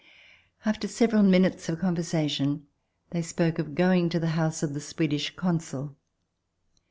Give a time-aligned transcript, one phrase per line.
[0.65, 2.65] After several minutes of conversation,
[3.11, 5.95] they spoke of going to the house of the Swedish Consul.